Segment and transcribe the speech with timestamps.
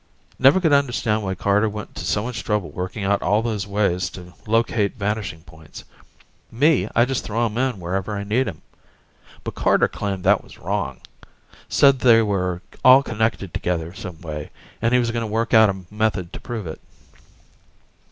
[0.39, 4.09] Never could understand why Carter went to so much trouble working out all those ways
[4.09, 5.83] to locate vanishing points.
[6.51, 8.63] Me, I just throw 'em in wherever I need 'em.
[9.43, 11.01] But Carter claimed that was wrong.
[11.69, 14.49] Said they were all connected together some way,
[14.81, 16.81] and he was gonna work out a method to prove it.